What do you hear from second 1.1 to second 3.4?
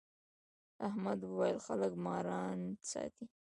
وويل: خلک ماران ساتي.